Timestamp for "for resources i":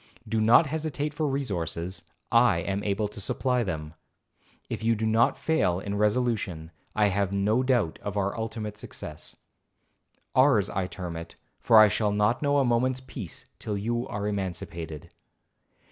1.13-2.57